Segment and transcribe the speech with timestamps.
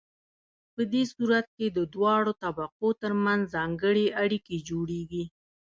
[0.73, 5.23] په دې صورت کې د دواړو طبقو ترمنځ ځانګړې اړیکې جوړیږي.